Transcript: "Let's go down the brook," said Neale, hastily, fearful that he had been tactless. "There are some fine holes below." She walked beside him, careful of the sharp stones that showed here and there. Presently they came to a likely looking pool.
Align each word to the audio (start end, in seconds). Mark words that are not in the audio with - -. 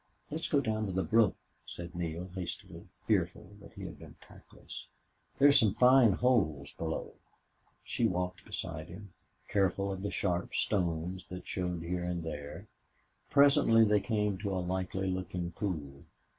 "Let's 0.31 0.49
go 0.49 0.61
down 0.61 0.91
the 0.95 1.03
brook," 1.03 1.35
said 1.63 1.93
Neale, 1.93 2.31
hastily, 2.33 2.87
fearful 3.05 3.51
that 3.61 3.73
he 3.73 3.83
had 3.83 3.99
been 3.99 4.15
tactless. 4.19 4.87
"There 5.37 5.47
are 5.47 5.51
some 5.51 5.75
fine 5.75 6.13
holes 6.13 6.71
below." 6.71 7.13
She 7.83 8.07
walked 8.07 8.43
beside 8.43 8.87
him, 8.89 9.13
careful 9.47 9.91
of 9.93 10.01
the 10.01 10.09
sharp 10.09 10.55
stones 10.55 11.27
that 11.29 11.45
showed 11.45 11.83
here 11.83 12.01
and 12.03 12.23
there. 12.23 12.65
Presently 13.29 13.85
they 13.85 13.99
came 13.99 14.39
to 14.39 14.55
a 14.55 14.57
likely 14.57 15.05
looking 15.05 15.51
pool. 15.51 16.03